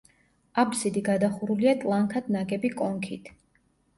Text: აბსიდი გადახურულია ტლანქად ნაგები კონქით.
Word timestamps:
აბსიდი 0.61 1.03
გადახურულია 1.09 1.75
ტლანქად 1.83 2.31
ნაგები 2.37 2.71
კონქით. 2.79 3.29